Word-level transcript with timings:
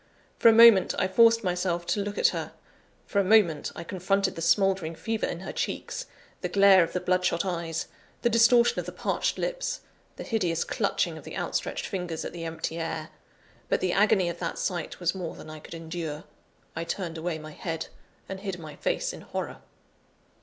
For 0.39 0.47
a 0.49 0.51
moment, 0.51 0.95
I 0.97 1.07
forced 1.07 1.43
myself 1.43 1.85
to 1.85 2.01
look 2.01 2.17
at 2.17 2.29
her; 2.29 2.53
for 3.05 3.19
a 3.19 3.23
moment, 3.23 3.71
I 3.75 3.83
confronted 3.83 4.35
the 4.35 4.41
smouldering 4.41 4.95
fever 4.95 5.27
in 5.27 5.41
her 5.41 5.53
cheeks; 5.53 6.07
the 6.41 6.49
glare 6.49 6.83
of 6.83 6.93
the 6.93 6.99
bloodshot 6.99 7.45
eyes; 7.45 7.85
the 8.23 8.27
distortion 8.31 8.79
of 8.79 8.87
the 8.87 8.91
parched 8.93 9.37
lips; 9.37 9.81
the 10.15 10.23
hideous 10.23 10.63
clutching 10.63 11.19
of 11.19 11.23
the 11.23 11.37
outstretched 11.37 11.85
fingers 11.85 12.25
at 12.25 12.33
the 12.33 12.45
empty 12.45 12.79
air 12.79 13.09
but 13.69 13.79
the 13.79 13.93
agony 13.93 14.27
of 14.27 14.39
that 14.39 14.57
sight 14.57 14.99
was 14.99 15.13
more 15.13 15.35
than 15.35 15.51
I 15.51 15.59
could 15.59 15.75
endure: 15.75 16.23
I 16.75 16.83
turned 16.83 17.19
away 17.19 17.37
my 17.37 17.51
head, 17.51 17.89
and 18.27 18.39
hid 18.39 18.57
my 18.57 18.77
face 18.77 19.13
in 19.13 19.21
horror. 19.21 19.61